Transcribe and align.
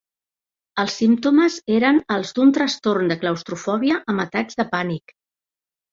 Els 0.83 0.93
símptomes 1.01 1.57
eren 1.75 2.01
els 2.17 2.33
d'un 2.39 2.55
trastorn 2.59 3.13
de 3.13 3.19
claustrofòbia 3.25 4.03
amb 4.15 4.25
atacs 4.25 4.61
de 4.63 4.67
pànic. 4.77 5.15